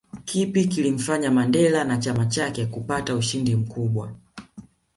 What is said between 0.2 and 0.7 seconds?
Kipi